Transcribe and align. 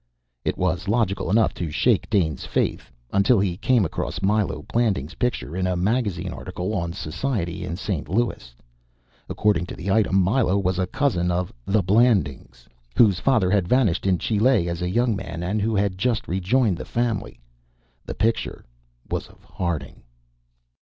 It 0.43 0.57
was 0.57 0.87
logical 0.87 1.29
enough 1.29 1.53
to 1.53 1.69
shake 1.69 2.09
Dane's 2.09 2.43
faith, 2.43 2.91
until 3.13 3.39
he 3.39 3.55
came 3.55 3.85
across 3.85 4.19
Milo 4.23 4.63
Blanding's 4.67 5.13
picture 5.13 5.55
in 5.55 5.67
a 5.67 5.75
magazine 5.75 6.33
article 6.33 6.73
on 6.73 6.91
society 6.91 7.63
in 7.63 7.77
St. 7.77 8.09
Louis. 8.09 8.55
According 9.29 9.67
to 9.67 9.75
the 9.75 9.91
item, 9.91 10.19
Milo 10.19 10.57
was 10.57 10.79
a 10.79 10.87
cousin 10.87 11.29
of 11.29 11.53
the 11.67 11.83
Blandings, 11.83 12.67
whose 12.97 13.19
father 13.19 13.51
had 13.51 13.67
vanished 13.67 14.07
in 14.07 14.17
Chile 14.17 14.67
as 14.67 14.81
a 14.81 14.89
young 14.89 15.15
man, 15.15 15.43
and 15.43 15.61
who 15.61 15.75
had 15.75 15.99
just 15.99 16.27
rejoined 16.27 16.77
the 16.77 16.83
family. 16.85 17.39
The 18.03 18.15
picture 18.15 18.65
was 19.07 19.27
of 19.27 19.43
Harding! 19.43 20.01